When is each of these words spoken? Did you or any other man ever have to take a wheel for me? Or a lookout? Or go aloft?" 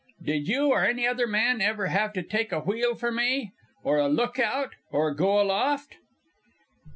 Did 0.23 0.47
you 0.47 0.71
or 0.71 0.83
any 0.83 1.05
other 1.05 1.27
man 1.27 1.61
ever 1.61 1.85
have 1.85 2.11
to 2.13 2.23
take 2.23 2.51
a 2.51 2.61
wheel 2.61 2.95
for 2.95 3.11
me? 3.11 3.51
Or 3.83 3.99
a 3.99 4.07
lookout? 4.07 4.73
Or 4.89 5.13
go 5.13 5.39
aloft?" 5.39 5.97